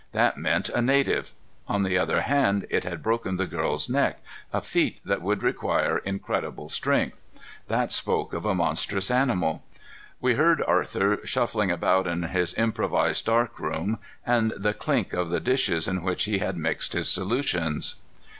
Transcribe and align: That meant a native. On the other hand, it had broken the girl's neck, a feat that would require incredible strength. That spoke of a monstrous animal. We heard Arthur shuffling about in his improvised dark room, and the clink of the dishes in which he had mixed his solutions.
That 0.13 0.35
meant 0.35 0.67
a 0.69 0.81
native. 0.81 1.29
On 1.67 1.83
the 1.83 1.95
other 1.99 2.21
hand, 2.21 2.65
it 2.71 2.83
had 2.83 3.03
broken 3.03 3.35
the 3.35 3.45
girl's 3.45 3.87
neck, 3.87 4.19
a 4.51 4.59
feat 4.59 4.99
that 5.05 5.21
would 5.21 5.43
require 5.43 5.99
incredible 5.99 6.69
strength. 6.69 7.21
That 7.67 7.91
spoke 7.91 8.33
of 8.33 8.43
a 8.43 8.55
monstrous 8.55 9.11
animal. 9.11 9.63
We 10.19 10.33
heard 10.33 10.63
Arthur 10.63 11.19
shuffling 11.23 11.69
about 11.69 12.07
in 12.07 12.23
his 12.23 12.55
improvised 12.55 13.25
dark 13.25 13.59
room, 13.59 13.99
and 14.25 14.53
the 14.57 14.73
clink 14.73 15.13
of 15.13 15.29
the 15.29 15.39
dishes 15.39 15.87
in 15.87 16.01
which 16.01 16.23
he 16.23 16.39
had 16.39 16.57
mixed 16.57 16.93
his 16.93 17.07
solutions. 17.07 17.93